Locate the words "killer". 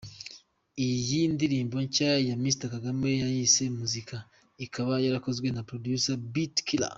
6.67-6.89